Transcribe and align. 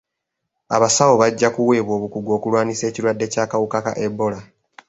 Abasawo 0.75 1.13
bajja 1.21 1.47
kuweebwa 1.55 1.93
obukugu 1.97 2.29
okulwanyisa 2.37 2.83
ekirwadde 2.87 3.25
ky'akawuka 3.33 3.77
ka 3.85 3.93
ebola. 4.05 4.39